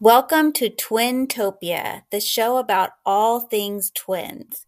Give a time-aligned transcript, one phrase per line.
[0.00, 4.64] Welcome to Twintopia, the show about all things twins.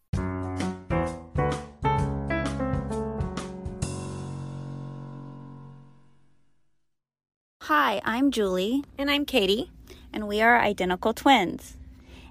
[7.62, 8.82] Hi, I'm Julie.
[8.98, 9.70] And I'm Katie.
[10.12, 11.76] And we are identical twins.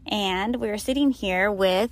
[0.05, 1.91] And we're sitting here with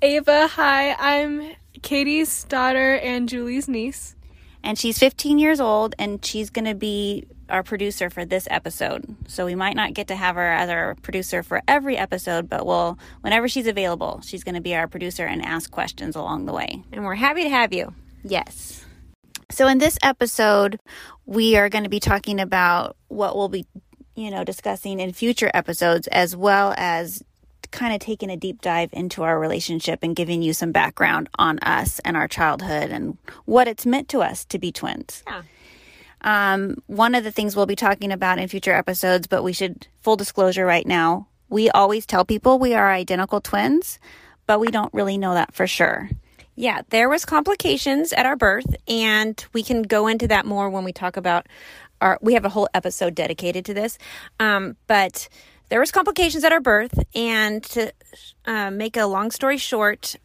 [0.00, 0.46] Ava.
[0.46, 4.16] Hi, I'm Katie's daughter and Julie's niece.
[4.64, 9.16] And she's 15 years old and she's going to be our producer for this episode.
[9.28, 12.66] So we might not get to have her as our producer for every episode, but
[12.66, 16.52] we'll, whenever she's available, she's going to be our producer and ask questions along the
[16.52, 16.82] way.
[16.92, 17.94] And we're happy to have you.
[18.24, 18.84] Yes.
[19.50, 20.80] So in this episode,
[21.26, 23.66] we are going to be talking about what we'll be,
[24.16, 27.22] you know, discussing in future episodes, as well as
[27.70, 31.58] kind of taking a deep dive into our relationship and giving you some background on
[31.60, 35.22] us and our childhood and what it's meant to us to be twins.
[35.26, 35.42] Yeah.
[36.22, 39.86] Um, one of the things we'll be talking about in future episodes, but we should
[40.00, 41.28] full disclosure right now.
[41.48, 43.98] We always tell people we are identical twins,
[44.46, 46.08] but we don't really know that for sure.
[46.54, 50.84] Yeah, there was complications at our birth, and we can go into that more when
[50.84, 51.46] we talk about
[52.00, 52.18] our.
[52.20, 53.98] We have a whole episode dedicated to this,
[54.38, 55.28] um, but
[55.70, 57.92] there was complications at our birth, and to
[58.44, 60.16] uh, make a long story short,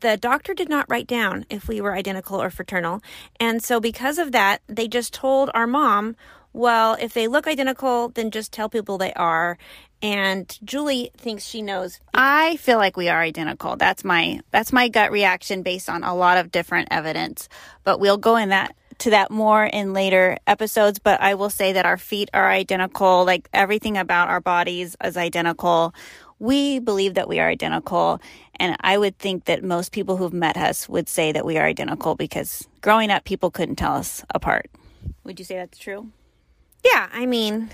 [0.00, 3.02] the doctor did not write down if we were identical or fraternal,
[3.38, 6.16] and so because of that, they just told our mom,
[6.52, 9.58] "Well, if they look identical, then just tell people they are."
[10.02, 12.00] and Julie thinks she knows.
[12.12, 13.76] I feel like we are identical.
[13.76, 17.48] That's my that's my gut reaction based on a lot of different evidence.
[17.84, 21.72] But we'll go in that to that more in later episodes, but I will say
[21.72, 25.94] that our feet are identical, like everything about our bodies is identical.
[26.38, 28.20] We believe that we are identical,
[28.62, 31.66] and I would think that most people who've met us would say that we are
[31.66, 34.70] identical because growing up people couldn't tell us apart.
[35.24, 36.12] Would you say that's true?
[36.84, 37.70] Yeah, I mean,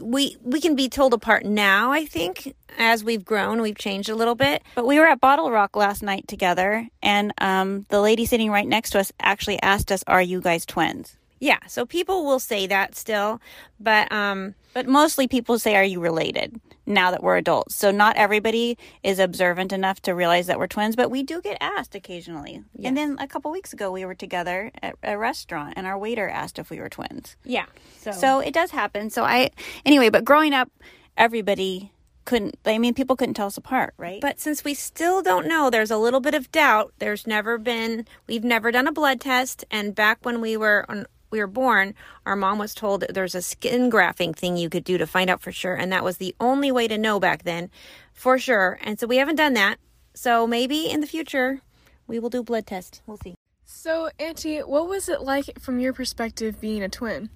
[0.00, 4.14] we we can be told apart now i think as we've grown we've changed a
[4.14, 8.52] little bit but we were at BottleRock last night together and um, the lady sitting
[8.52, 12.38] right next to us actually asked us are you guys twins yeah so people will
[12.38, 13.40] say that still
[13.80, 17.74] but um but mostly people say are you related now that we're adults.
[17.74, 21.56] So not everybody is observant enough to realize that we're twins but we do get
[21.60, 22.62] asked occasionally.
[22.74, 22.88] Yes.
[22.88, 26.28] and then a couple weeks ago we were together at a restaurant and our waiter
[26.28, 27.36] asked if we were twins.
[27.44, 27.66] Yeah
[27.98, 29.10] so so it does happen.
[29.10, 29.50] So i
[29.84, 30.70] anyway but growing up
[31.16, 31.92] everybody
[32.26, 34.20] couldn't i mean people couldn't tell us apart right?
[34.20, 36.92] But since we still don't know there's a little bit of doubt.
[36.98, 39.64] There's never been we've never done a blood test.
[39.70, 41.94] And back when we were on we were born,
[42.26, 45.40] our mom was told there's a skin grafting thing you could do to find out
[45.40, 45.74] for sure.
[45.74, 47.70] And that was the only way to know back then
[48.12, 48.78] for sure.
[48.82, 49.78] And so we haven't done that.
[50.14, 51.62] So maybe in the future
[52.06, 53.02] we will do blood test.
[53.06, 53.34] We'll see.
[53.64, 57.30] So, Auntie, what was it like from your perspective being a twin?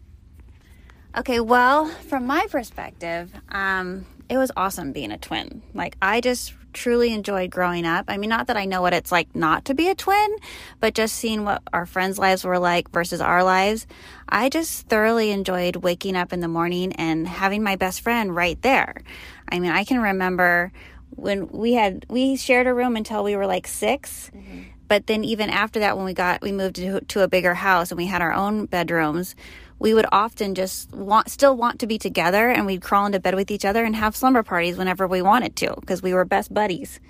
[1.17, 5.63] Okay, well, from my perspective, um, it was awesome being a twin.
[5.75, 8.07] Like, I just truly enjoyed growing up.
[8.09, 10.37] I mean, not that I know what it's like not to be a twin,
[10.81, 13.87] but just seeing what our friends' lives were like versus our lives.
[14.29, 18.61] I just thoroughly enjoyed waking up in the morning and having my best friend right
[18.63, 19.03] there.
[19.49, 20.73] I mean, I can remember
[21.11, 24.63] when we had, we shared a room until we were like 6 mm-hmm.
[24.87, 27.91] But then even after that, when we got, we moved to, to a bigger house
[27.91, 29.35] and we had our own bedrooms
[29.85, 33.35] we would often just want still want to be together and we'd crawl into bed
[33.35, 36.55] with each other and have slumber parties whenever we wanted to because we were best
[36.55, 37.01] buddies.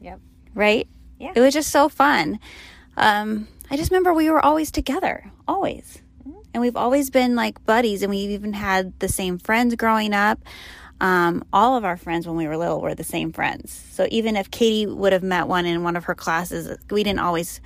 [0.00, 0.18] Yep.
[0.52, 0.88] Right?
[1.20, 1.30] Yeah.
[1.36, 2.40] It was just so fun.
[2.96, 6.02] Um, I just remember we were always together, always.
[6.28, 6.40] Mm-hmm.
[6.52, 10.40] And we've always been like buddies and we even had the same friends growing up.
[11.00, 13.70] Um, all of our friends when we were little were the same friends.
[13.92, 17.20] So even if Katie would have met one in one of her classes, we didn't
[17.20, 17.60] always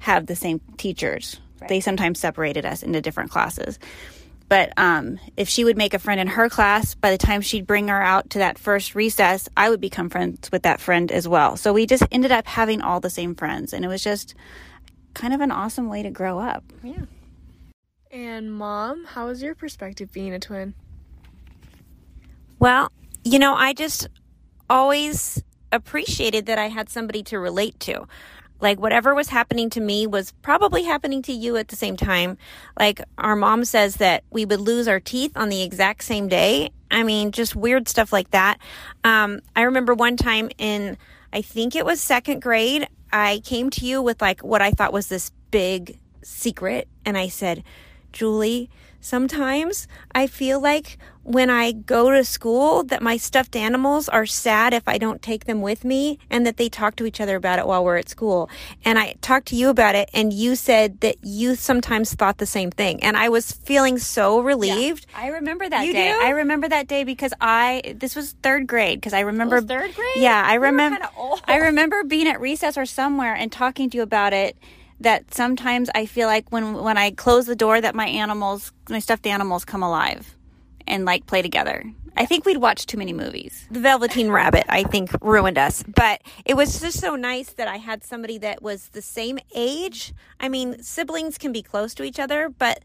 [0.00, 1.68] have the same teachers Right.
[1.68, 3.78] They sometimes separated us into different classes.
[4.48, 7.66] But um, if she would make a friend in her class, by the time she'd
[7.66, 11.28] bring her out to that first recess, I would become friends with that friend as
[11.28, 11.56] well.
[11.56, 13.74] So we just ended up having all the same friends.
[13.74, 14.34] And it was just
[15.12, 16.64] kind of an awesome way to grow up.
[16.82, 17.04] Yeah.
[18.10, 20.72] And mom, how was your perspective being a twin?
[22.58, 22.90] Well,
[23.24, 24.08] you know, I just
[24.70, 28.06] always appreciated that I had somebody to relate to
[28.60, 32.38] like whatever was happening to me was probably happening to you at the same time.
[32.78, 36.70] Like our mom says that we would lose our teeth on the exact same day.
[36.90, 38.58] I mean, just weird stuff like that.
[39.04, 40.96] Um, I remember one time in,
[41.32, 44.92] I think it was second grade, I came to you with like what I thought
[44.92, 46.88] was this big secret.
[47.04, 47.62] And I said,
[48.12, 48.70] Julie,
[49.00, 54.72] sometimes I feel like when I go to school that my stuffed animals are sad
[54.72, 57.58] if I don't take them with me and that they talk to each other about
[57.58, 58.48] it while we're at school.
[58.82, 62.46] And I talked to you about it and you said that you sometimes thought the
[62.46, 63.02] same thing.
[63.04, 65.04] And I was feeling so relieved.
[65.14, 66.12] I remember that You day.
[66.12, 66.18] do?
[66.18, 70.08] I remember that day because I this was third grade because I remember third grade?
[70.16, 70.98] Yeah, I remember.
[71.44, 74.56] I remember being at recess or somewhere and talking to you about it.
[75.00, 78.98] That sometimes I feel like when when I close the door, that my animals, my
[78.98, 80.34] stuffed animals, come alive
[80.88, 81.84] and like play together.
[82.16, 83.66] I think we'd watched too many movies.
[83.70, 85.84] the Velveteen Rabbit, I think, ruined us.
[85.84, 90.12] But it was just so nice that I had somebody that was the same age.
[90.40, 92.82] I mean, siblings can be close to each other, but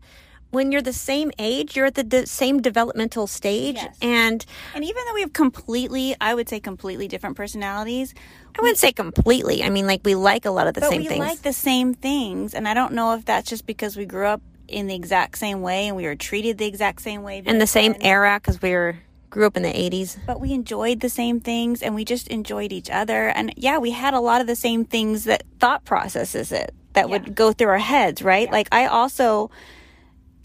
[0.52, 3.78] when you're the same age, you're at the de- same developmental stage.
[3.78, 3.98] Yes.
[4.04, 4.46] And
[4.76, 8.14] And even though we have completely, I would say completely different personalities,
[8.56, 9.64] I wouldn't say completely.
[9.64, 11.20] I mean, like, we like a lot of the same we things.
[11.20, 12.54] We like the same things.
[12.54, 15.62] And I don't know if that's just because we grew up in the exact same
[15.62, 17.42] way and we were treated the exact same way.
[17.46, 18.98] in the same era, because we were
[19.30, 20.18] grew up in the 80s.
[20.28, 23.30] but we enjoyed the same things and we just enjoyed each other.
[23.30, 27.10] And yeah we had a lot of the same things that thought processes it that
[27.10, 28.52] would go through our heads right?
[28.52, 29.50] Like i also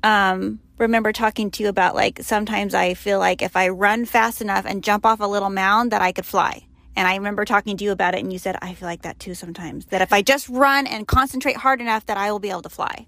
[0.02, 4.40] um remember talking to you about like sometimes i feel like if i run fast
[4.40, 6.64] enough and jump off a little mound that i could fly.
[6.96, 9.18] And i remember talking to you about it and you said i feel like that
[9.20, 12.50] too sometimes that if i just run and concentrate hard enough that i will be
[12.50, 13.06] able to fly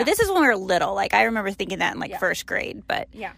[0.00, 2.46] but this is when we were little like i remember thinking that in like first
[2.46, 3.32] grade but Yeah.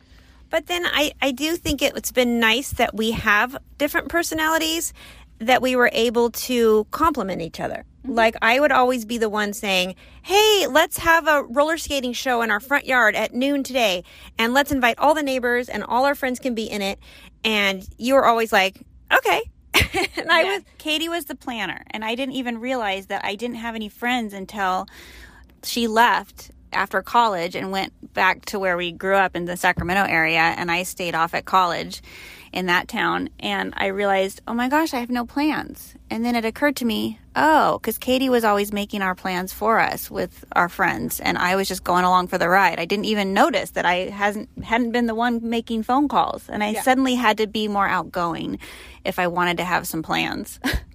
[0.50, 4.92] But then I, I do think it, it's been nice that we have different personalities
[5.38, 7.84] that we were able to complement each other.
[8.04, 8.14] Mm-hmm.
[8.14, 12.42] Like I would always be the one saying, "Hey, let's have a roller skating show
[12.42, 14.04] in our front yard at noon today,
[14.38, 16.98] and let's invite all the neighbors and all our friends can be in it."
[17.44, 18.80] And you were always like,
[19.12, 19.42] "Okay."
[20.16, 23.56] and I was Katie was the planner, and I didn't even realize that I didn't
[23.56, 24.86] have any friends until
[25.66, 30.04] she left after college and went back to where we grew up in the Sacramento
[30.04, 32.02] area, and I stayed off at college
[32.52, 33.28] in that town.
[33.40, 35.94] And I realized, oh my gosh, I have no plans.
[36.10, 39.80] And then it occurred to me, oh, because Katie was always making our plans for
[39.80, 42.78] us with our friends, and I was just going along for the ride.
[42.78, 46.62] I didn't even notice that I hasn't hadn't been the one making phone calls, and
[46.62, 48.58] I suddenly had to be more outgoing
[49.04, 50.60] if I wanted to have some plans.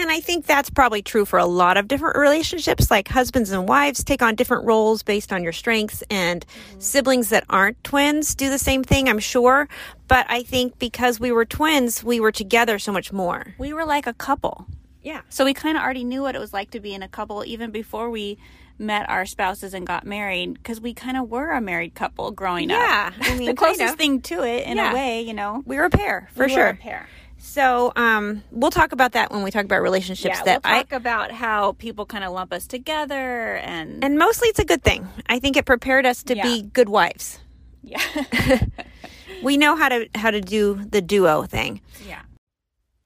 [0.00, 2.88] And I think that's probably true for a lot of different relationships.
[2.90, 6.80] Like husbands and wives take on different roles based on your strengths, and mm-hmm.
[6.80, 9.68] siblings that aren't twins do the same thing, I'm sure.
[10.06, 13.54] But I think because we were twins, we were together so much more.
[13.58, 14.66] we were like a couple.
[15.02, 15.22] Yeah.
[15.30, 17.44] So we kind of already knew what it was like to be in a couple
[17.44, 18.38] even before we
[18.78, 22.70] met our spouses and got married because we kind of were a married couple growing
[22.70, 23.26] Yeah, up.
[23.28, 24.92] I mean, the closest thing to it in Yeah.
[24.92, 25.62] a way, you know.
[25.66, 26.66] We were a pair, for We were sure.
[26.68, 27.08] a pair.
[27.38, 30.36] So um, we'll talk about that when we talk about relationships.
[30.38, 34.18] Yeah, that we'll I talk about how people kind of lump us together and, and
[34.18, 35.06] mostly it's a good thing.
[35.28, 36.42] I think it prepared us to Yeah.
[36.42, 37.38] be good wives.
[37.82, 38.02] yeah,
[39.42, 41.80] We know how to how to do the duo thing.
[42.06, 42.22] yeah.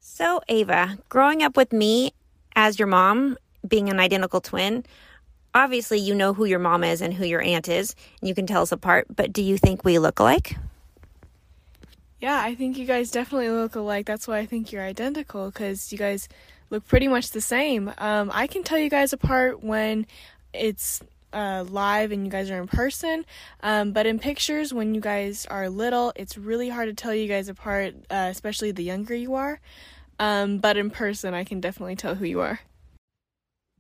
[0.01, 2.13] So, Ava, growing up with me
[2.57, 3.37] as your mom,
[3.67, 4.85] being an identical twin,
[5.55, 8.47] obviously you know who your mom is and who your aunt is, and you can
[8.47, 10.57] tell us apart, but do you think we look alike?
[12.23, 14.07] Yeah, I think you guys definitely look alike.
[14.07, 16.29] That's why I think you're identical because you guys
[16.71, 17.93] look pretty much the same.
[17.99, 20.07] Um, I can tell you guys apart when
[20.53, 21.03] it's
[21.33, 23.25] uh, live and you guys are in person,
[23.65, 27.27] um, but in pictures, when you guys are little, it's really hard to tell you
[27.27, 29.59] guys apart, uh, especially the younger you are.
[30.21, 32.61] Um, but in person, I can definitely tell who you are.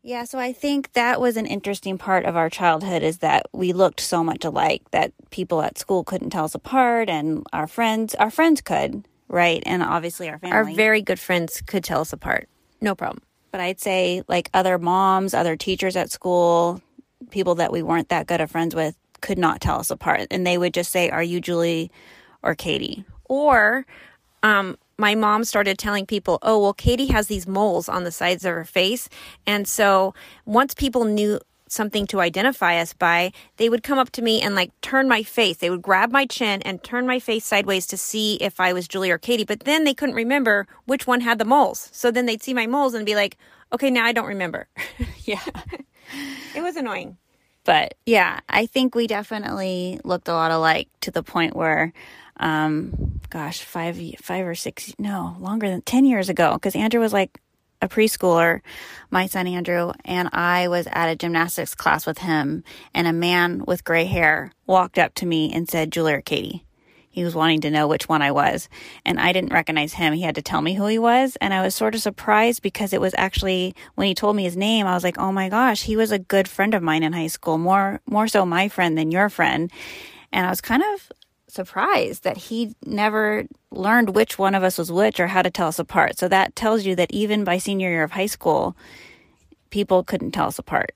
[0.04, 3.72] Yeah, so I think that was an interesting part of our childhood is that we
[3.72, 8.14] looked so much alike that people at school couldn't tell us apart and our friends
[8.16, 9.62] our friends could, right?
[9.64, 10.56] And obviously our family.
[10.56, 12.48] Our very good friends could tell us apart.
[12.80, 13.22] No problem.
[13.52, 16.80] but I'd say like other moms, other teachers at school,
[17.30, 20.44] people that we weren't that good of friends with could not tell us apart and
[20.44, 21.92] they would just say, "Are you Julie
[22.42, 23.86] or Katie?" Or
[24.42, 28.44] um, my mom started telling people, oh, well, Katie has these moles on the sides
[28.44, 29.08] of her face.
[29.46, 34.20] And so once people knew something to identify us by, they would come up to
[34.22, 35.56] me and like turn my face.
[35.56, 38.86] They would grab my chin and turn my face sideways to see if I was
[38.86, 39.44] Julie or Katie.
[39.44, 41.88] But then they couldn't remember which one had the moles.
[41.92, 43.38] So then they'd see my moles and be like,
[43.72, 44.68] okay, now I don't remember.
[45.24, 45.40] Yeah.
[46.54, 47.16] it was annoying.
[47.64, 51.92] but yeah, I think we definitely looked a lot alike to the point where,
[52.42, 57.12] um, gosh, five, five or six, no, longer than 10 years ago, because Andrew was
[57.12, 57.40] like
[57.80, 58.60] a preschooler,
[59.10, 63.64] my son Andrew, and I was at a gymnastics class with him, and a man
[63.66, 66.64] with gray hair walked up to me and said, Julie or Katie.
[67.10, 68.68] He was wanting to know which one I was,
[69.04, 70.14] and I didn't recognize him.
[70.14, 72.92] He had to tell me who he was, and I was sort of surprised because
[72.92, 75.82] it was actually when he told me his name, I was like, "Oh my gosh,
[75.82, 78.96] he was a good friend of mine in high school, more more so my friend
[78.96, 79.70] than your friend."
[80.32, 81.12] And I was kind of
[81.52, 85.68] surprised that he never learned which one of us was which or how to tell
[85.68, 86.18] us apart.
[86.18, 88.76] So that tells you that even by senior year of high school,
[89.70, 90.92] people couldn't tell us apart.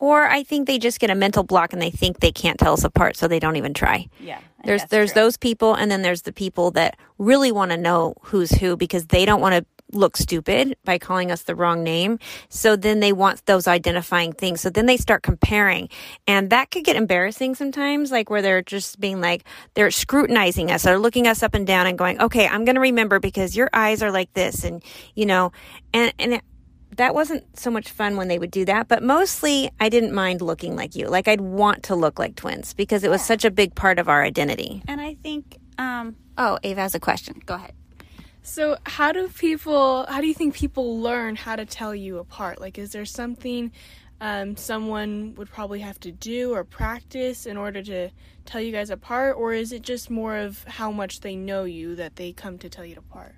[0.00, 2.72] Or I think they just get a mental block and they think they can't tell
[2.72, 4.08] us apart, so they don't even try.
[4.20, 4.40] Yeah.
[4.64, 8.50] There's there's those people, and then there's the people that really want to know who's
[8.50, 12.18] who because they don't want to look stupid by calling us the wrong name.
[12.48, 14.60] So then they want those identifying things.
[14.60, 15.88] So then they start comparing.
[16.26, 20.82] And that could get embarrassing sometimes, like where they're just being like, they're scrutinizing us.
[20.82, 23.70] They're looking us up and down and going, okay, I'm going to remember because your
[23.72, 24.64] eyes are like this.
[24.64, 24.82] And,
[25.14, 25.52] you know,
[25.92, 26.42] and, and it,
[26.96, 30.40] that wasn't so much fun when they would do that, but mostly I didn't mind
[30.40, 31.06] looking like you.
[31.06, 34.08] Like I'd want to look like twins because it was such a big part of
[34.08, 34.82] our identity.
[34.88, 37.40] And I think, um, oh, Ava has a question.
[37.46, 37.72] Go ahead.
[38.48, 42.62] So, how do people, how do you think people learn how to tell you apart?
[42.62, 43.70] Like, is there something
[44.22, 48.08] um, someone would probably have to do or practice in order to
[48.46, 49.36] tell you guys apart?
[49.36, 52.70] Or is it just more of how much they know you that they come to
[52.70, 53.34] tell you apart?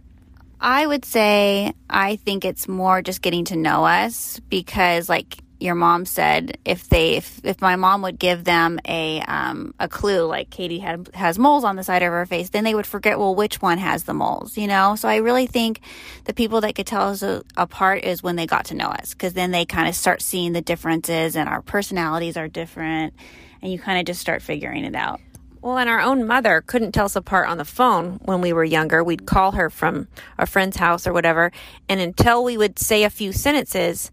[0.61, 5.75] I would say I think it's more just getting to know us because, like, your
[5.75, 10.25] mom said if they if, if my mom would give them a um, a clue
[10.27, 13.19] like Katie had has moles on the side of her face then they would forget
[13.19, 15.81] well which one has the moles you know so I really think
[16.25, 17.23] the people that could tell us
[17.57, 20.53] apart is when they got to know us because then they kind of start seeing
[20.53, 23.15] the differences and our personalities are different
[23.63, 25.21] and you kind of just start figuring it out
[25.63, 28.65] well, and our own mother couldn't tell us apart on the phone when we were
[28.65, 29.05] younger.
[29.05, 31.53] We'd call her from a friend's house or whatever.
[31.87, 34.11] And until we would say a few sentences,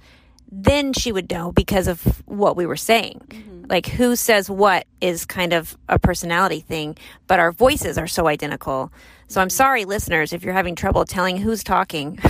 [0.52, 3.22] then she would know because of what we were saying.
[3.30, 3.66] Mm-hmm.
[3.70, 8.28] Like who says what is kind of a personality thing, but our voices are so
[8.28, 8.92] identical.
[9.30, 12.18] So I'm sorry, listeners, if you're having trouble telling who's talking.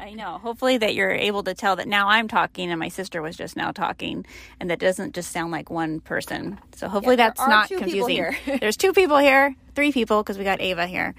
[0.00, 0.38] I know.
[0.38, 3.56] Hopefully, that you're able to tell that now I'm talking and my sister was just
[3.56, 4.24] now talking,
[4.60, 6.60] and that doesn't just sound like one person.
[6.76, 8.36] So hopefully, yeah, that's not confusing.
[8.60, 11.16] There's two people here, three people because we got Ava here.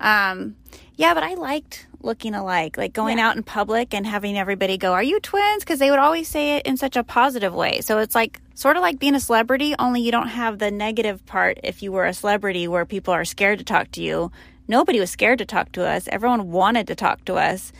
[0.00, 0.56] Um,
[0.96, 3.28] yeah, but I liked looking alike, like going yeah.
[3.28, 5.64] out in public and having everybody go, Are you twins?
[5.64, 7.80] Because they would always say it in such a positive way.
[7.80, 11.24] So it's like sort of like being a celebrity, only you don't have the negative
[11.26, 14.30] part if you were a celebrity where people are scared to talk to you.
[14.66, 17.72] Nobody was scared to talk to us, everyone wanted to talk to us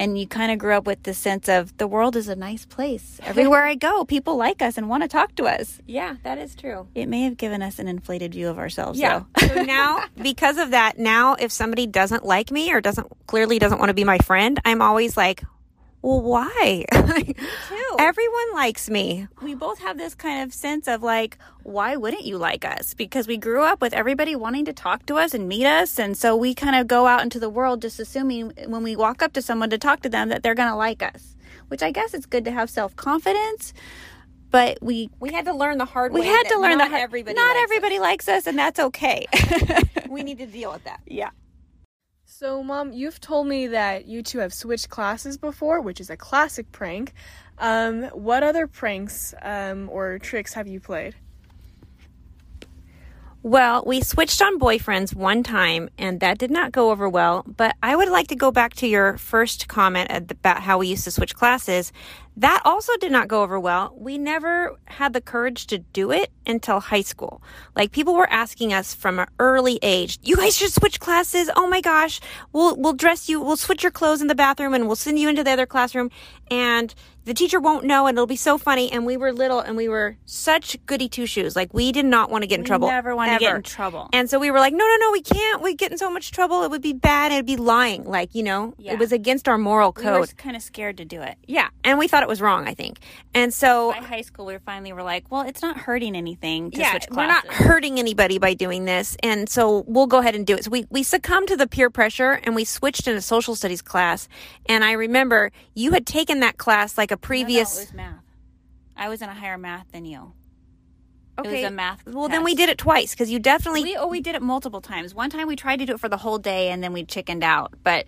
[0.00, 2.64] and you kind of grew up with the sense of the world is a nice
[2.64, 3.20] place.
[3.24, 5.78] Everywhere I go, people like us and want to talk to us.
[5.86, 6.88] Yeah, that is true.
[6.94, 8.98] It may have given us an inflated view of ourselves.
[8.98, 9.24] Yeah.
[9.38, 13.78] so now, because of that, now if somebody doesn't like me or doesn't clearly doesn't
[13.78, 15.42] want to be my friend, I'm always like,
[16.02, 16.84] well, why?
[17.98, 19.28] Everyone likes me.
[19.42, 22.94] We both have this kind of sense of like, why wouldn't you like us?
[22.94, 25.98] Because we grew up with everybody wanting to talk to us and meet us.
[25.98, 29.22] And so we kind of go out into the world just assuming when we walk
[29.22, 31.36] up to someone to talk to them that they're going to like us,
[31.68, 33.74] which I guess it's good to have self confidence.
[34.50, 36.26] But we we had to learn the hard we way.
[36.26, 38.00] We had to learn that everybody not likes everybody us.
[38.00, 39.26] likes us, and that's okay.
[40.08, 41.00] we need to deal with that.
[41.06, 41.30] Yeah.
[42.40, 46.16] So, Mom, you've told me that you two have switched classes before, which is a
[46.16, 47.12] classic prank.
[47.58, 51.14] Um, what other pranks um, or tricks have you played?
[53.42, 57.44] Well, we switched on boyfriends one time, and that did not go over well.
[57.46, 61.04] But I would like to go back to your first comment about how we used
[61.04, 61.92] to switch classes.
[62.40, 63.92] That also did not go over well.
[63.94, 67.42] We never had the courage to do it until high school.
[67.76, 71.50] Like people were asking us from an early age, you guys should switch classes.
[71.54, 72.18] Oh my gosh.
[72.54, 73.42] We'll, we'll dress you.
[73.42, 76.10] We'll switch your clothes in the bathroom and we'll send you into the other classroom.
[76.50, 76.94] And
[77.26, 78.90] the teacher won't know and it'll be so funny.
[78.90, 81.54] And we were little and we were such goody two shoes.
[81.54, 82.88] Like we did not want to get in we trouble.
[82.88, 84.08] Never want to get in trouble.
[84.12, 85.62] And so we were like, no, no, no, we can't.
[85.62, 86.62] We get in so much trouble.
[86.62, 87.32] It would be bad.
[87.32, 88.04] It'd be lying.
[88.04, 88.94] Like, you know, yeah.
[88.94, 90.14] it was against our moral code.
[90.14, 91.36] We were kind of scared to do it.
[91.46, 91.68] Yeah.
[91.84, 93.00] And we thought it was wrong, I think.
[93.34, 96.98] And so by high school, we finally were like, well, it's not hurting anything yeah,
[97.10, 99.16] We're not hurting anybody by doing this.
[99.22, 100.64] And so we'll go ahead and do it.
[100.64, 103.82] So we, we succumbed to the peer pressure and we switched into a social studies
[103.82, 104.28] class.
[104.66, 107.92] And I remember you had taken that class like a previous.
[107.92, 108.24] No, no, math.
[108.96, 110.32] I was in a higher math than you.
[111.38, 111.48] Okay.
[111.48, 112.06] It was a math.
[112.06, 112.32] Well, test.
[112.32, 113.82] then we did it twice because you definitely.
[113.82, 115.14] We, oh, we did it multiple times.
[115.14, 117.42] One time we tried to do it for the whole day and then we chickened
[117.42, 117.72] out.
[117.82, 118.06] But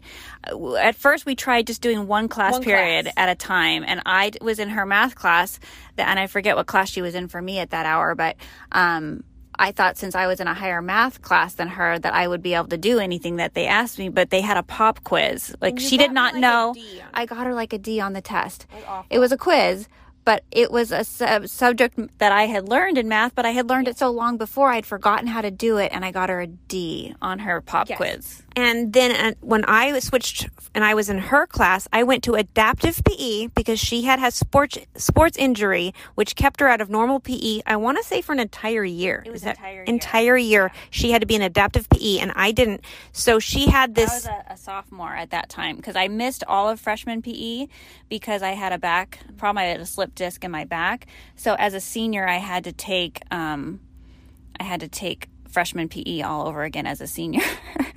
[0.51, 3.15] uh, at first we tried just doing one class one period class.
[3.17, 3.85] at a time.
[3.87, 5.59] And I was in her math class,
[5.97, 8.15] and I forget what class she was in for me at that hour.
[8.15, 8.37] But
[8.71, 9.25] um,
[9.59, 12.43] I thought since I was in a higher math class than her that I would
[12.43, 15.55] be able to do anything that they asked me, but they had a pop quiz.
[15.61, 16.75] Like she did not like know.
[17.15, 18.67] I got her like a D on the test.
[19.11, 19.89] It was a quiz,
[20.25, 23.69] but it was a sub- subject that I had learned in math, but I had
[23.69, 26.41] learned it so long before I'd forgotten how to do it, and I got her
[26.41, 27.97] a D on her pop yes.
[27.97, 28.42] quiz.
[28.55, 32.35] And then uh, when I switched and I was in her class, I went to
[32.35, 37.21] adaptive PE because she had had sports sports injury, which kept her out of normal
[37.21, 37.61] PE.
[37.67, 39.23] I want to say for an entire year.
[39.25, 39.85] It was entire year.
[39.85, 40.73] entire year.
[40.91, 42.83] She had to be in adaptive PE, and I didn't.
[43.13, 44.11] So she had I this.
[44.11, 47.69] was a, a sophomore at that time because I missed all of freshman PE
[48.09, 49.63] because I had a back problem.
[49.63, 51.07] I had a slip disc in my back.
[51.37, 53.81] So as a senior, I had to take um,
[54.61, 57.43] I had to take freshman PE all over again as a senior.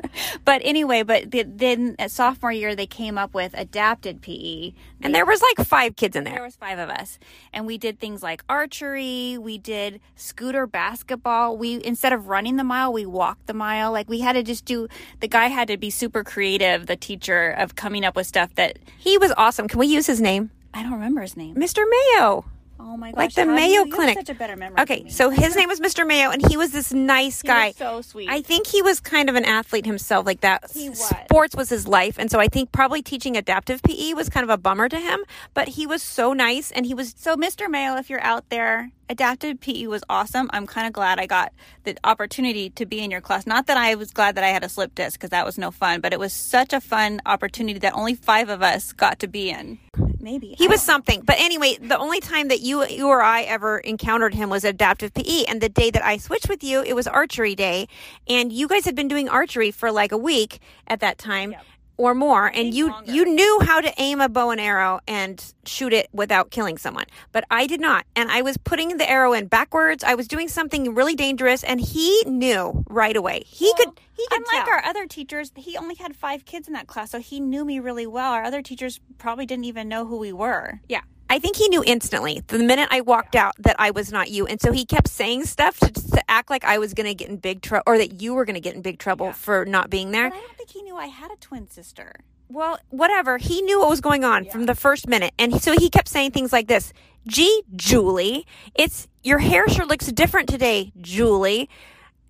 [0.45, 4.73] but anyway, but the, then at sophomore year they came up with adapted PE.
[5.01, 6.43] and there was like five kids in There there.
[6.43, 7.19] was five of us,
[7.53, 9.37] and we did things like archery.
[9.37, 11.57] We did scooter basketball.
[11.57, 13.91] We instead of running the mile, we walked the mile.
[13.91, 14.87] Like we had to just do.
[15.19, 16.87] The guy had to be super creative.
[16.87, 19.67] The teacher of coming up with stuff that He was awesome.
[19.67, 20.51] Can we use his name?
[20.73, 21.55] I don't remember his name.
[21.55, 21.83] Mr.
[21.89, 22.45] Mayo.
[22.77, 23.17] Oh my gosh!
[23.17, 24.17] Like the Mayo you, you Clinic.
[24.17, 24.81] such a better memory.
[24.81, 26.05] Okay, so his name was Mr.
[26.05, 27.67] Mayo, and he was this nice He guy.
[27.67, 28.29] was so sweet.
[28.29, 30.69] I think he was kind of an athlete himself, like that.
[30.73, 30.99] He was.
[30.99, 34.49] Sports was his life, and so I think probably teaching adaptive PE was kind of
[34.49, 35.19] a bummer to him.
[35.53, 37.69] But he was so nice, and he was So, Mr.
[37.69, 40.49] Mayo, if you're out there, adaptive PE was awesome.
[40.53, 41.53] I'm kind of glad I got
[41.85, 43.47] the opportunity to be in your class.
[43.47, 45.71] Not that I was glad that I had a slip disc because that was no
[45.71, 49.27] fun, but it was such a fun opportunity that only five of us got to
[49.27, 49.79] be in.
[50.25, 51.21] Maybe he was something.
[51.21, 55.13] But anyway, the only time that you you or I ever encountered him was adaptive
[55.13, 57.87] PE, and the day that I switched with you, it was archery day,
[58.27, 61.51] and you guys had been doing archery for like a week at that time.
[61.51, 61.65] Yep.
[61.97, 63.11] Or more, and you longer.
[63.11, 67.05] you knew how to aim a bow and arrow and shoot it without killing someone,
[67.31, 68.05] but I did not.
[68.17, 70.03] And I was putting the arrow in backwards.
[70.03, 73.43] I was doing something really dangerous, and he knew right away.
[73.45, 74.73] He Well, could he could Unlike tell.
[74.73, 77.79] our other teachers, he only had five kids in that class, so he knew me
[77.79, 78.33] really well.
[78.33, 80.81] Our other teachers probably didn't even know who we were.
[80.89, 81.01] Yeah.
[81.27, 84.45] I think he knew instantly the minute I walked out that I was not you.
[84.45, 87.29] And so he kept saying stuff to, to act like I was going to get
[87.29, 89.89] in big trouble or that you were going to get in big trouble for not
[89.89, 90.29] being there.
[90.29, 92.13] But I don't think he knew I had a twin sister.
[92.49, 93.37] Well, whatever.
[93.37, 95.33] He knew what was going on from the first minute.
[95.39, 96.93] And so he kept saying things like this
[97.27, 101.69] Gee, Julie, it's your hair sure looks different today, Julie.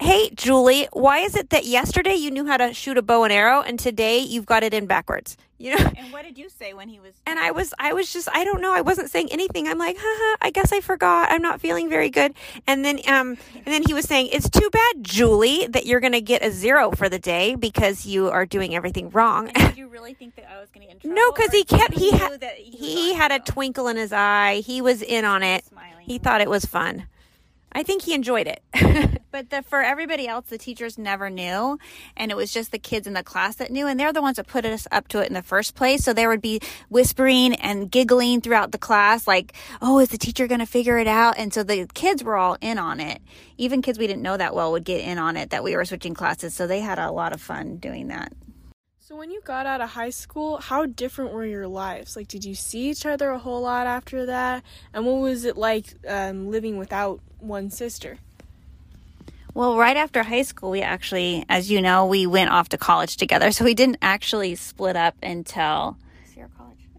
[0.02, 3.32] Hey, Julie, why is it that yesterday you knew how to shoot a bow and
[3.32, 5.38] arrow and today you've got it in backwards?
[5.58, 5.90] You know?
[5.96, 7.14] And what did you say when he was?
[7.26, 8.74] And I was, I was just, I don't know.
[8.74, 9.70] I wasn't saying anything.
[9.70, 11.32] I'm like, haha, I guess I forgot.
[11.32, 12.34] I'm not feeling very good.
[12.68, 16.12] And then, um, and then he was saying, it's too bad, Julie, that you're going
[16.12, 19.50] to get a zero for the day because you are doing everything wrong.
[19.56, 21.16] Did you really think that I was going to get trouble?
[21.16, 24.56] no, because he kept, he knew had, that he had a twinkle in his eye.
[24.56, 25.64] He was in on it.
[25.66, 26.06] Smiling.
[26.06, 27.08] He thought it was fun.
[27.76, 28.64] I think he enjoyed it.
[29.36, 31.78] But the, for everybody else, the teachers never knew,
[32.16, 34.38] and it was just the kids in the class that knew, and they're the ones
[34.38, 36.06] that put us up to it in the first place.
[36.06, 40.48] So there would be whispering and giggling throughout the class, like, "Oh, is the teacher
[40.48, 43.22] going to figure it out?" And so the kids were all in on it.
[43.58, 45.84] Even kids we didn't know that well would get in on it that we were
[45.84, 46.54] switching classes.
[46.54, 48.32] So they had a lot of fun doing that.
[49.02, 52.16] So when you got out of high school, how different were your lives?
[52.16, 54.64] Like, did you see each other a whole lot after that?
[54.94, 58.18] And what was it like um, living without one sister?
[59.54, 63.16] Well, right after high school, we actually, as you know, we went off to college
[63.16, 63.52] together.
[63.52, 65.98] So we didn't actually split up until.
[66.26, 66.90] Sierra College.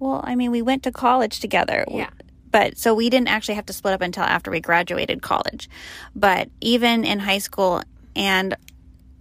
[0.00, 1.84] Well, I mean, we went to college together.
[1.88, 2.10] Yeah.
[2.50, 5.70] But so we didn't actually have to split up until after we graduated college.
[6.16, 7.82] But even in high school
[8.16, 8.56] and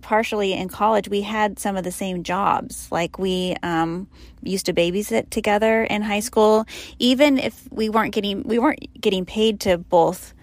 [0.08, 2.88] partially in college, we had some of the same jobs.
[2.94, 4.08] Like we um,
[4.42, 6.66] used to babysit together in high school,
[6.98, 10.34] even if we weren't getting we weren't getting paid to both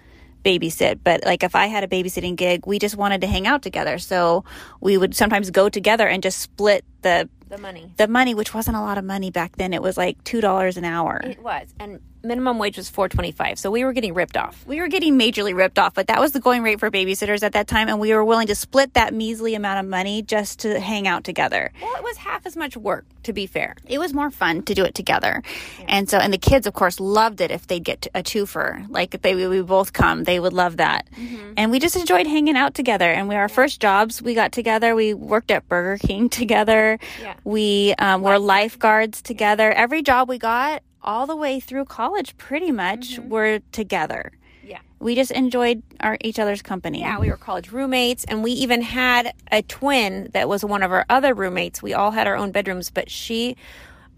[0.43, 0.99] babysit.
[1.03, 3.97] But like if I had a babysitting gig, we just wanted to hang out together,
[3.97, 4.43] so
[4.81, 7.91] we would sometimes go together and just split the the money.
[7.97, 9.73] the money, which wasn't a lot of money back then.
[9.73, 11.21] It was like two dollars an hour.
[11.23, 11.73] It was.
[11.79, 14.65] And minimum wage was 425 so we were getting ripped off.
[14.65, 17.53] we were getting majorly ripped off, but that was the going rate for babysitters at
[17.53, 20.79] that time, and we were willing to split that measly amount of money just to
[20.79, 21.71] hang out together.
[21.81, 23.75] Well, it was half as much work, to be fair.
[23.85, 25.43] It was more fun to do it together,
[25.87, 28.89] and so and the kids, of course, loved it if they'd get a twofer.
[28.89, 31.53] Like if they we both come, they would love that, mm-hmm.
[31.57, 33.11] and we just enjoyed hanging out together.
[33.11, 34.95] And we our first jobs, we got together.
[34.95, 36.97] We worked at Burger King together.
[37.21, 37.35] Yeah.
[37.45, 39.71] We um, were lifeguards together.
[39.71, 44.31] Every job we got, all the way through college, pretty much, were together.
[44.63, 44.79] Yeah.
[44.99, 47.01] We just enjoyed our each other's company.
[47.01, 50.91] Yeah, we were college roommates, and we even had a twin that was one of
[50.91, 51.83] our other roommates.
[51.83, 53.55] We all had our own bedrooms, but she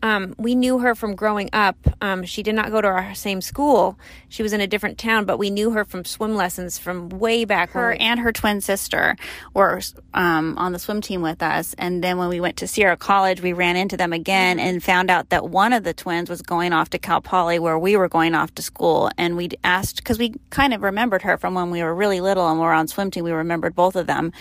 [0.04, 1.76] um, we knew her from growing up.
[2.02, 3.98] Um, she did not go to our same school.
[4.30, 7.46] She was in a different town, but we knew her from swim lessons from way
[7.46, 7.72] back.
[7.72, 9.16] her we- and her twin sister
[9.54, 9.82] were
[10.14, 11.74] um, on the swim team with us.
[11.78, 15.10] And then when we went to Sierra College, we ran into them again and found
[15.10, 18.10] out that one of the twins was going off to Cal Poly, where we were
[18.10, 19.10] going off to school.
[19.18, 22.48] And we asked because we kind of remembered her from when we were really little
[22.48, 23.24] and we were on swim team.
[23.24, 24.32] We remembered both of them,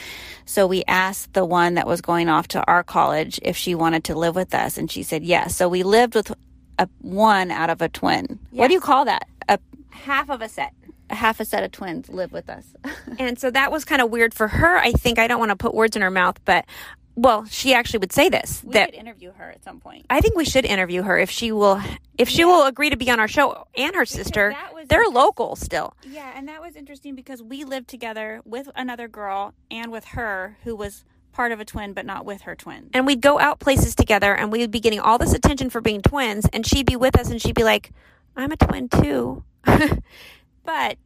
[0.45, 4.05] so we asked the one that was going off to our college if she wanted
[4.05, 5.46] to live with us, and she said yes.
[5.55, 6.33] So we lived with
[6.79, 8.39] a one out of a twin.
[8.51, 9.29] What do you call that?
[9.49, 9.59] A,
[9.91, 10.73] half of a set.
[11.11, 12.67] a half a set of twins live with us.
[13.19, 14.77] And so that was kind of weird for her.
[14.77, 16.67] I think I don't want to put words in her mouth, but
[17.15, 20.05] well, she actually would say this we that could interview her at some point.
[20.11, 21.81] I think we should interview her if she will
[22.19, 24.51] if she will agree to be on our show and her sister.
[24.51, 25.95] that was They're local still.
[26.07, 30.59] Yeah, and that was interesting because we lived together with another girl and with her
[30.65, 31.05] who was
[31.37, 32.89] part of a twin but not with her twin.
[32.95, 35.81] And we'd go out places together and we would be getting all this attention for
[35.83, 37.93] being twins and she'd be with us and she'd be like,
[38.35, 39.45] "I'm a twin too."
[40.65, 40.99] But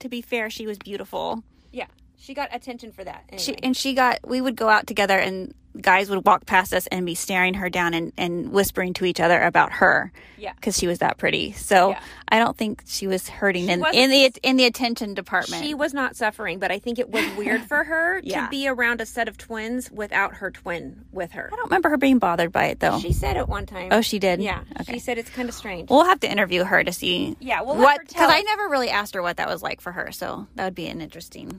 [0.00, 1.44] to be fair, she was beautiful.
[1.70, 1.86] yeah.
[2.24, 3.24] She got attention for that.
[3.36, 6.86] She and she got we would go out together and guys would walk past us
[6.86, 10.10] and be staring her down and, and whispering to each other about her.
[10.38, 10.52] Yeah.
[10.54, 11.50] Because she was that pretty.
[11.52, 12.00] So Yeah.
[12.28, 15.62] I don't think she was hurting in, in the in the attention department.
[15.62, 18.44] She was not suffering, but I think it was weird for her Yeah.
[18.44, 21.50] to be around a set of twins without her twin with her.
[21.52, 23.00] I don't remember her being bothered by it though.
[23.00, 23.88] She said it one time.
[23.90, 24.40] oh, she did.
[24.40, 24.62] Yeah.
[24.80, 24.94] Okay.
[24.94, 25.90] She said it's kind of strange.
[25.90, 27.36] We'll have to interview her to see.
[27.40, 30.10] Yeah, we'll what because I never really asked her what that was like for her,
[30.12, 31.58] so that would be an interesting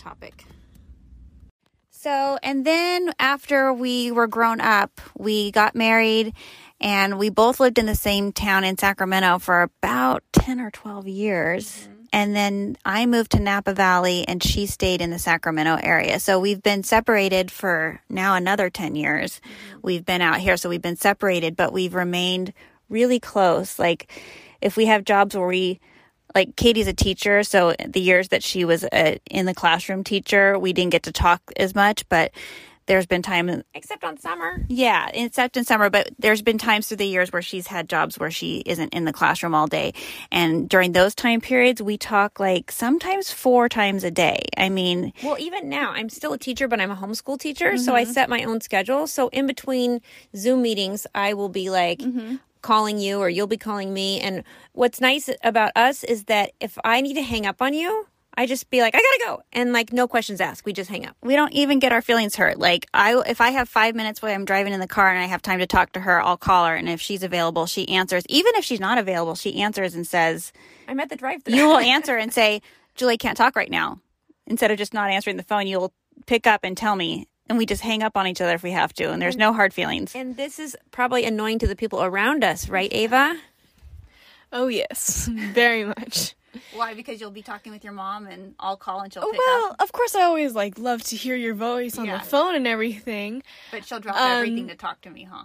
[0.00, 0.44] topic.
[1.90, 6.32] So, and then after we were grown up, we got married
[6.80, 11.06] and we both lived in the same town in Sacramento for about 10 or 12
[11.08, 11.70] years.
[11.70, 11.92] Mm-hmm.
[12.12, 16.18] And then I moved to Napa Valley and she stayed in the Sacramento area.
[16.18, 19.40] So we've been separated for now another 10 years.
[19.44, 19.78] Mm-hmm.
[19.82, 20.56] We've been out here.
[20.56, 22.54] So we've been separated, but we've remained
[22.88, 23.78] really close.
[23.78, 24.10] Like
[24.62, 25.80] if we have jobs where we,
[26.34, 30.58] like Katie's a teacher, so the years that she was a, in the classroom teacher,
[30.58, 32.32] we didn't get to talk as much, but
[32.90, 34.64] there's been time Except on summer.
[34.68, 38.18] yeah, except in summer, but there's been times through the years where she's had jobs
[38.18, 39.94] where she isn't in the classroom all day.
[40.32, 44.40] And during those time periods, we talk like sometimes four times a day.
[44.56, 47.94] I mean, Well, even now, I'm still a teacher, but I'm a homeschool teacher, so
[47.94, 48.12] I mm-hmm.
[48.12, 49.06] set my own schedule.
[49.06, 50.00] So in between
[50.34, 52.36] Zoom meetings, I will be like mm-hmm.
[52.62, 54.20] Calling you or you'll be calling me.
[54.20, 58.06] And what's nice about us is that if I need to hang up on you,
[58.34, 59.42] I just be like, I gotta go.
[59.52, 60.64] And like, no questions asked.
[60.64, 61.16] We just hang up.
[61.22, 62.58] we don't even get our feelings hurt.
[62.58, 65.26] Like I, if I have five minutes while I'm driving in the car and I
[65.26, 66.74] have time to talk to her, I'll call her.
[66.74, 68.22] And if she's available, she answers.
[68.28, 70.52] Even if she's not available, she answers and says,
[70.86, 71.54] I'm at the drive thru.
[71.54, 72.62] you will answer and say,
[72.94, 74.00] Julie can't talk right now.
[74.46, 75.92] Instead of just not answering the phone, you'll
[76.26, 77.26] pick up and tell me.
[77.50, 79.10] And we just hang up on each other if we have to.
[79.10, 80.14] And there's no hard feelings.
[80.14, 83.36] and this is probably annoying to the people around us, right, Ava?
[84.52, 86.34] Oh yes, very much.
[86.74, 86.94] Why?
[86.94, 89.92] Because you'll be talking with your mom and I'll call and she'll Oh, well, of
[89.92, 92.18] course I always like love to hear your voice on Yeah.
[92.18, 93.42] the phone and everything.
[93.70, 95.44] But she'll drop Um, everything to talk to me, huh?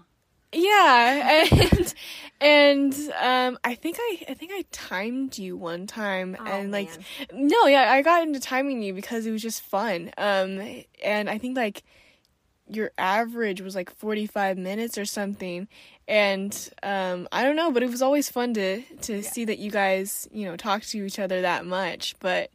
[0.53, 1.93] Yeah, and
[2.41, 6.89] and um, I think I I think I timed you one time, and like
[7.33, 10.11] no, yeah, I got into timing you because it was just fun.
[10.17, 11.83] Um, and I think like
[12.67, 15.67] your average was like forty five minutes or something,
[16.07, 19.71] and um, I don't know, but it was always fun to to see that you
[19.71, 22.15] guys you know talk to each other that much.
[22.19, 22.49] But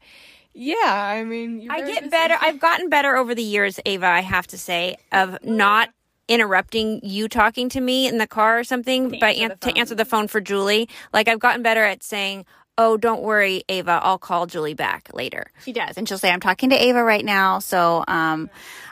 [0.52, 2.36] yeah, I mean, you're I get better.
[2.40, 5.90] I've gotten better over the years, Ava, I have to say, of not
[6.30, 9.94] interrupting you talking to me in the car or something by answer an- to answer
[9.94, 10.88] the phone for Julie.
[11.12, 12.46] Like I've gotten better at saying,
[12.78, 16.40] "Oh, don't worry, Ava, I'll call Julie back later." She does, and she'll say, "I'm
[16.40, 18.48] talking to Ava right now, so um,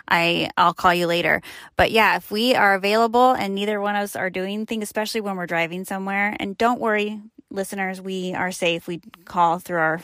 [0.09, 1.41] I I'll call you later."
[1.77, 5.21] But yeah, if we are available and neither one of us are doing things, especially
[5.21, 7.21] when we're driving somewhere, and don't worry,
[7.51, 8.87] listeners, we are safe.
[8.89, 10.01] We call through our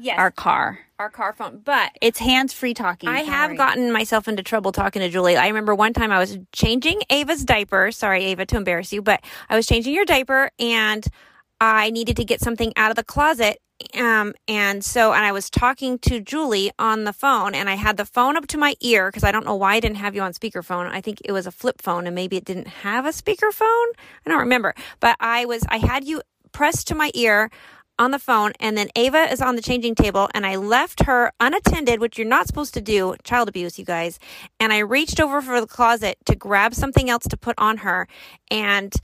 [0.00, 0.78] Yes, our car.
[0.98, 1.32] our, car.
[1.32, 1.60] phone.
[1.64, 3.08] But It's hands free talking.
[3.08, 5.36] I Don't have gotten myself into trouble talking to Julie.
[5.36, 7.90] I remember one time I was changing Ava's diaper.
[7.90, 11.06] Sorry, Ava, to embarrass you, but I was changing your diaper and
[11.60, 13.58] I needed to get something out of the closet.
[13.98, 17.96] Um, and so, and I was talking to Julie on the phone and I had
[17.96, 20.22] the phone up to my ear because I don't know why I didn't have you
[20.22, 20.88] on speakerphone.
[20.90, 23.88] I think it was a flip phone and maybe it didn't have a speakerphone.
[24.24, 27.50] I don't remember, but I was, I had you pressed to my ear
[27.98, 31.32] on the phone and then Ava is on the changing table and I left her
[31.40, 34.18] unattended, which you're not supposed to do, child abuse, you guys.
[34.58, 38.08] And I reached over for the closet to grab something else to put on her
[38.50, 38.94] and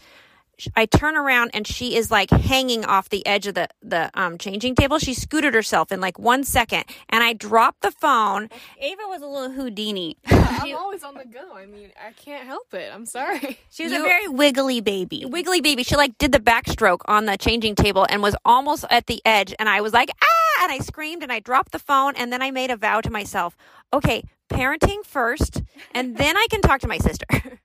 [0.76, 4.38] I turn around and she is like hanging off the edge of the the um,
[4.38, 4.98] changing table.
[4.98, 8.48] She scooted herself in like one second, and I dropped the phone.
[8.78, 10.16] Ava was a little Houdini.
[10.26, 11.54] I'm always on the go.
[11.54, 12.90] I mean, I can't help it.
[12.94, 13.58] I'm sorry.
[13.70, 15.24] She was You- a very wiggly baby.
[15.26, 15.82] Wiggly baby.
[15.82, 19.54] She like did the backstroke on the changing table and was almost at the edge.
[19.58, 20.62] And I was like, ah!
[20.64, 22.14] And I screamed and I dropped the phone.
[22.16, 23.56] And then I made a vow to myself,
[23.92, 25.62] okay, parenting first,
[25.94, 27.26] and then I can talk to my sister.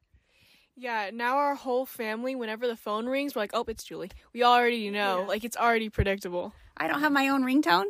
[0.77, 4.11] Yeah, now our whole family, whenever the phone rings, we're like, oh, it's Julie.
[4.33, 5.25] We already know.
[5.27, 6.53] Like, it's already predictable.
[6.75, 7.85] I don't have my own ringtone.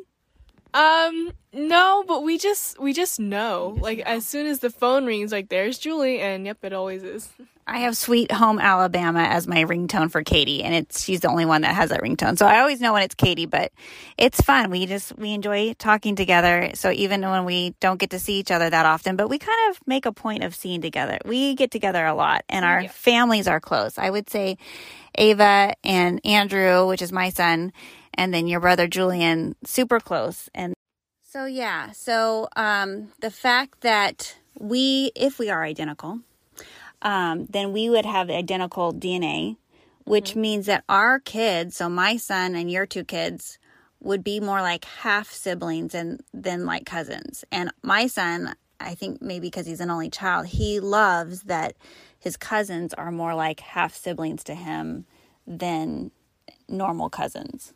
[0.73, 3.77] Um, no, but we just we just know.
[3.79, 7.29] like as soon as the phone rings, like there's Julie, and yep, it always is.
[7.67, 11.45] I have Sweet Home Alabama as my ringtone for Katie, and it's she's the only
[11.45, 12.37] one that has that ringtone.
[12.37, 13.71] So I always know when it's Katie, but
[14.17, 14.69] it's fun.
[14.69, 16.71] We just we enjoy talking together.
[16.75, 19.71] So even when we don't get to see each other that often, but we kind
[19.71, 21.17] of make a point of seeing together.
[21.25, 23.97] We get together a lot, and our families are close.
[23.97, 24.59] I would say
[25.15, 27.73] Ava and Andrew, which is my son,
[28.15, 30.49] and then your brother Julian, super close.
[30.53, 30.73] And
[31.23, 36.21] so yeah, so um, the fact that we, if we are identical,
[37.01, 39.57] um, then we would have identical DNA,
[40.05, 43.59] which means that our kids, so my son and your two kids,
[43.99, 47.43] would be more like half siblings and than like cousins.
[47.51, 51.75] And my son, I think maybe because he's an only child, he loves that
[52.19, 55.05] his cousins are more like half siblings to him
[55.47, 56.11] than
[56.67, 57.73] normal cousins.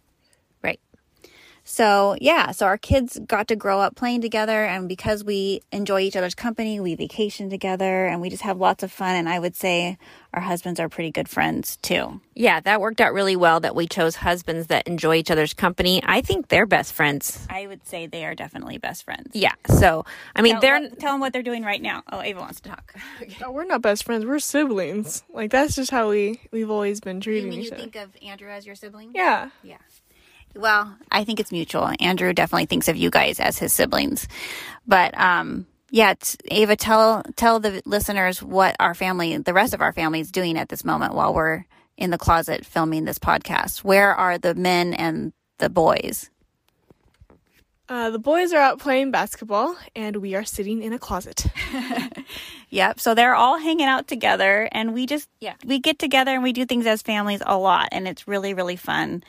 [1.69, 1.75] Right.
[1.75, 4.65] So, yeah, so our kids got to grow up playing together.
[4.65, 8.83] And because we enjoy each other's company, we vacation together and we just have lots
[8.83, 9.15] of fun.
[9.15, 9.97] And I would say
[10.33, 12.21] our husbands are pretty good friends too.
[12.35, 16.01] Yeah, that worked out really well that we chose husbands that enjoy each other's company.
[16.05, 17.45] I think they're best friends.
[17.49, 19.31] I would say they are definitely best friends.
[19.33, 19.53] Yeah.
[19.67, 20.05] So,
[20.35, 22.03] I mean, Tell, they're let- tell them what they're doing right now.
[22.11, 22.93] Oh, Ava wants to talk.
[23.43, 24.25] Oh, we're not best friends.
[24.25, 25.23] We're siblings.
[25.33, 27.81] Like that's just how we we've always been You treating mean each you other.
[27.81, 29.11] think of Andrew as your sibling?
[29.13, 29.49] yeah.
[29.63, 29.77] Yeah.
[30.55, 31.91] Well, I think it's mutual.
[31.99, 34.27] Andrew definitely thinks of you guys as his siblings.
[34.87, 39.81] But um yeah, it's, Ava tell tell the listeners what our family, the rest of
[39.81, 41.65] our family is doing at this moment while we're
[41.97, 43.83] in the closet filming this podcast.
[43.83, 46.29] Where are the men and the boys?
[47.87, 51.47] Uh, the boys are out playing basketball, and we are sitting in a closet.
[52.69, 52.99] Yep.
[52.99, 56.53] So they're all hanging out together and we just yeah, we get together and we
[56.53, 59.23] do things as families a lot and it's really really fun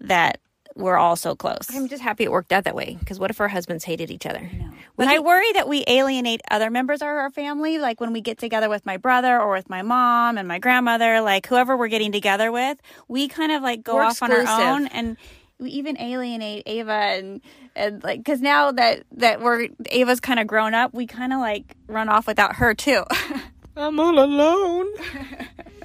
[0.00, 0.40] that
[0.76, 1.68] we're all so close.
[1.74, 4.26] I'm just happy it worked out that way because what if our husbands hated each
[4.26, 4.48] other?
[4.96, 8.38] But I worry that we alienate other members of our family, like when we get
[8.38, 12.12] together with my brother or with my mom and my grandmother, like whoever we're getting
[12.12, 12.78] together with,
[13.08, 15.16] we kind of like go We're off on our own and
[15.58, 17.40] we even alienate Ava and
[17.76, 21.40] and like because now that that we're Ava's kind of grown up, we kind of
[21.40, 23.04] like run off without her too.
[23.76, 24.88] I'm all alone.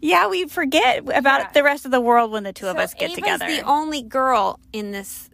[0.00, 3.10] yeah, we forget about the rest of the world when the two of us get
[3.10, 3.46] Ava's together.
[3.46, 5.28] the only girl in this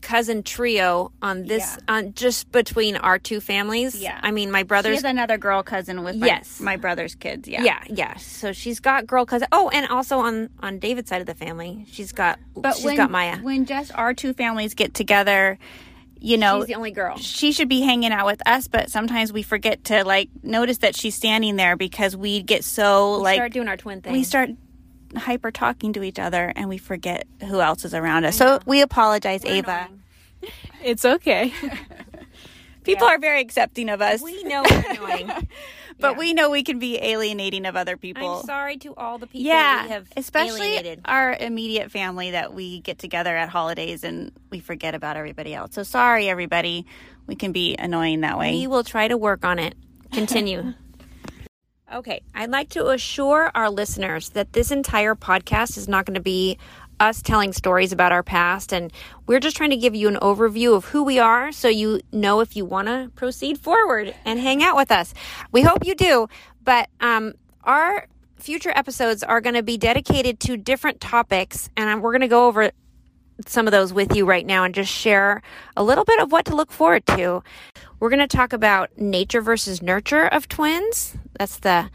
[0.00, 3.94] cousin trio on this on just between our two families.
[4.00, 4.18] Yeah.
[4.22, 6.58] I mean, my she brother's has another girl cousin with my, Yes.
[6.58, 7.46] my brother's kids.
[7.46, 7.62] Yeah.
[7.62, 8.16] yeah, yeah.
[8.16, 9.48] So she's got girl cousin.
[9.52, 12.96] Oh, and also on on David's side of the family, she's got But she's when,
[12.96, 13.38] got Maya.
[13.40, 15.58] When just our two families get together,
[16.20, 17.16] you know, she's the only girl.
[17.16, 20.94] she should be hanging out with us, but sometimes we forget to like notice that
[20.94, 24.12] she's standing there because we get so We like start doing our twin thing.
[24.12, 24.50] we start
[25.16, 28.36] hyper talking to each other and we forget who else is around us.
[28.36, 29.88] So we apologize, Ava.
[30.82, 31.52] It's okay.
[32.84, 35.48] People are very accepting of us, We know we're annoying.
[36.00, 38.38] but we know we can be alienating of other people.
[38.38, 41.00] I'm sorry to all the people yeah, we have especially alienated.
[41.04, 45.74] our immediate family that we get together at holidays and we forget about everybody else.
[45.74, 46.86] So sorry, everybody.
[47.26, 48.52] We can be annoying that way.
[48.52, 49.74] We will try to work on it.
[50.12, 50.74] Continue.
[51.94, 52.22] okay.
[52.34, 56.58] I'd like to assure our listeners that this entire podcast is not going to be
[57.00, 58.72] us telling stories about our past.
[58.72, 58.92] And
[59.26, 62.40] we're just trying to give you an overview of who we are so you know
[62.40, 65.12] if you want to proceed forward and hang out with us.
[65.50, 66.28] We hope you do.
[66.62, 67.34] But um,
[67.64, 71.70] our future episodes are going to be dedicated to different topics.
[71.76, 72.70] And we're going to go over
[73.46, 75.42] some of those with you right now and just share
[75.76, 77.42] a little bit of what to look forward to.
[77.98, 81.16] We're going to talk about nature versus nurture of twins.
[81.38, 81.90] That's the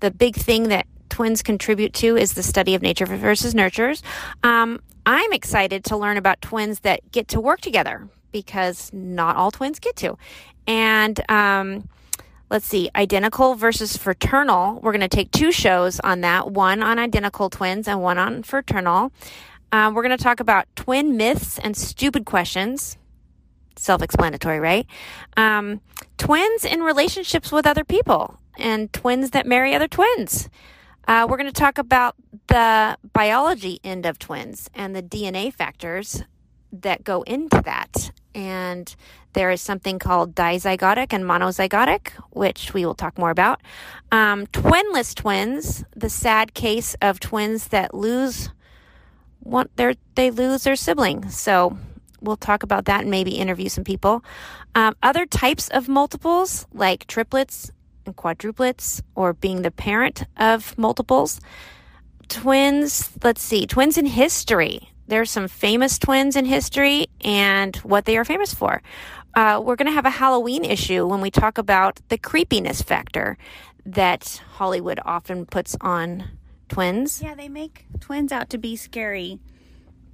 [0.00, 4.02] the big thing that twins contribute to is the study of nature versus nurtures.
[4.42, 9.50] Um, I'm excited to learn about twins that get to work together because not all
[9.50, 10.16] twins get to.
[10.66, 11.88] And um,
[12.50, 14.80] let's see, identical versus fraternal.
[14.82, 18.42] We're going to take two shows on that one on identical twins and one on
[18.42, 19.12] fraternal.
[19.72, 22.96] Um, we're going to talk about twin myths and stupid questions.
[23.76, 24.86] Self explanatory, right?
[25.36, 25.80] Um,
[26.18, 30.50] twins in relationships with other people and twins that marry other twins.
[31.10, 32.14] Uh, we're going to talk about
[32.46, 36.22] the biology end of twins and the DNA factors
[36.70, 38.12] that go into that.
[38.32, 38.94] And
[39.32, 43.60] there is something called dizygotic and monozygotic, which we will talk more about.
[44.12, 48.50] Um, twinless twins, the sad case of twins that lose
[49.40, 51.28] one, their, they lose their sibling.
[51.28, 51.76] So
[52.20, 54.22] we'll talk about that and maybe interview some people.
[54.76, 57.72] Um, other types of multiples, like triplets
[58.06, 61.40] and quadruplets, or being the parent of multiples.
[62.28, 64.88] Twins, let's see, twins in history.
[65.08, 68.80] There's some famous twins in history and what they are famous for.
[69.34, 73.36] Uh, we're going to have a Halloween issue when we talk about the creepiness factor
[73.86, 76.24] that Hollywood often puts on
[76.68, 77.20] twins.
[77.22, 79.38] Yeah, they make twins out to be scary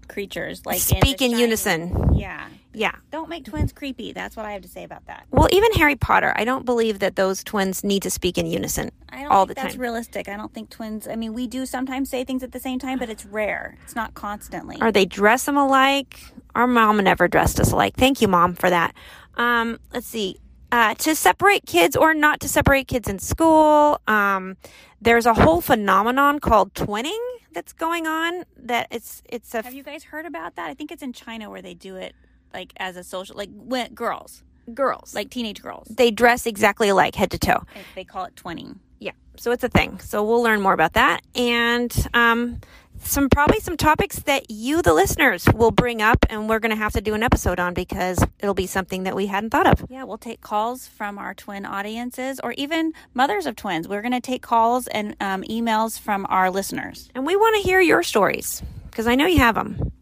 [0.08, 0.64] creatures.
[0.64, 2.14] Like Speak in, in unison.
[2.14, 2.48] Yeah.
[2.76, 2.92] Yeah.
[3.10, 4.12] Don't make twins creepy.
[4.12, 5.24] That's what I have to say about that.
[5.30, 8.90] Well, even Harry Potter, I don't believe that those twins need to speak in unison
[9.08, 9.80] I don't all think the that's time.
[9.80, 10.28] realistic.
[10.28, 11.08] I don't think twins.
[11.08, 13.78] I mean, we do sometimes say things at the same time, but it's rare.
[13.82, 14.76] It's not constantly.
[14.82, 16.20] Or they dress them alike.
[16.54, 17.94] Our mom never dressed us alike.
[17.96, 18.94] Thank you, mom, for that.
[19.36, 20.36] Um, let's see.
[20.70, 23.98] Uh, to separate kids or not to separate kids in school.
[24.06, 24.58] Um,
[25.00, 27.20] there's a whole phenomenon called twinning
[27.54, 28.44] that's going on.
[28.58, 30.68] That it's it's a have you guys heard about that?
[30.68, 32.14] I think it's in China where they do it
[32.56, 34.42] like as a social, like when, girls,
[34.74, 35.86] girls like teenage girls.
[35.88, 37.60] they dress exactly alike head to toe.
[37.74, 38.78] They- They call it twinning.
[38.98, 40.00] Yeah, so it's a thing.
[40.00, 42.60] So we'll learn more about that and um,
[42.98, 46.82] some probably some topics that you, the listeners, will bring up, and we're going to
[46.84, 49.84] have to do an episode on because it'll be something that we hadn't thought of.
[49.90, 53.86] Yeah, we'll take calls from our twin audiences or even mothers of twins.
[53.86, 57.10] We're going to take calls and um, emails from our listeners.
[57.14, 59.92] And we want to hear your stories because I know you have them.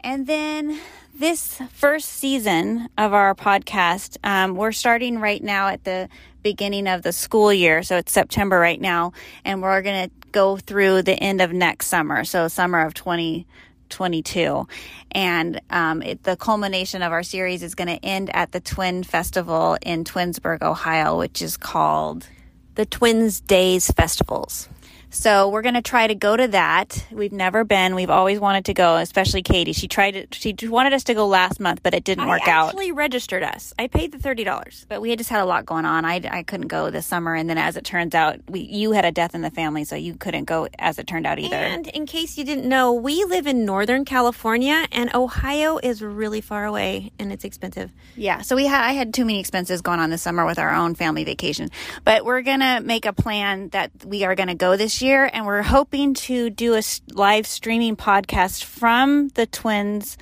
[0.00, 0.78] And then
[1.18, 6.08] this first season of our podcast, um, we're starting right now at the
[6.42, 7.82] beginning of the school year.
[7.82, 9.12] So it's September right now.
[9.44, 12.24] And we're going to go through the end of next summer.
[12.24, 14.68] So summer of 2022.
[15.12, 19.02] And um, it, the culmination of our series is going to end at the Twin
[19.02, 22.28] Festival in Twinsburg, Ohio, which is called
[22.74, 24.68] The Twins Days Festivals.
[25.10, 27.06] So we're going to try to go to that.
[27.10, 27.94] We've never been.
[27.94, 29.72] We've always wanted to go, especially Katie.
[29.72, 30.34] She tried it.
[30.34, 32.68] She wanted us to go last month, but it didn't work I out.
[32.68, 33.72] actually registered us.
[33.78, 34.84] I paid the thirty dollars.
[34.88, 36.04] But we had just had a lot going on.
[36.04, 39.04] I, I couldn't go this summer, and then as it turns out, we you had
[39.04, 41.56] a death in the family, so you couldn't go as it turned out either.
[41.56, 46.40] And in case you didn't know, we live in Northern California, and Ohio is really
[46.40, 47.90] far away, and it's expensive.
[48.16, 50.74] Yeah, so we had I had too many expenses going on this summer with our
[50.74, 51.70] own family vacation.
[52.04, 55.62] But we're gonna make a plan that we are gonna go this year, and we're
[55.62, 56.82] hoping to do a
[57.12, 60.16] live streaming podcast from the twins,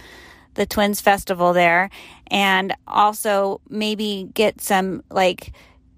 [0.54, 1.90] the twins festival there,
[2.28, 5.52] and also maybe get some like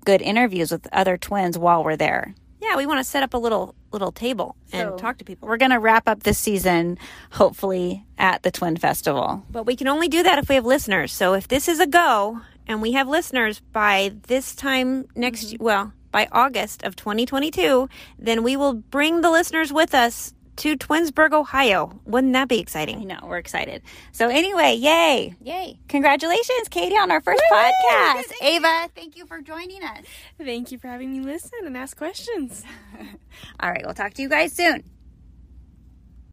[0.04, 2.34] good interviews with other twins while we're there.
[2.60, 5.48] Yeah, we want to set up a little little table and So- talk to people.
[5.48, 6.98] We're gonna wrap up this season
[7.32, 9.44] hopefully at the twin festival.
[9.50, 11.12] But we can only do that if we have listeners.
[11.12, 15.64] So if this is a go and we have listeners by this time next mm-hmm.
[15.64, 21.35] well, by August of 2022, then we will bring the listeners with us to Twinsburg,
[21.35, 22.00] Ohio.
[22.07, 23.07] Wouldn't that be I exciting?
[23.07, 23.83] know, we're excited.
[24.12, 25.35] So anyway, yay.
[25.42, 25.79] Yay.
[25.88, 28.33] Congratulations, Katie, on our first podcast.
[28.40, 30.07] Ava, thank you for joining us.
[30.38, 32.64] Thank you for having me listen and ask questions.
[33.61, 34.85] All right, we'll talk to you guys soon.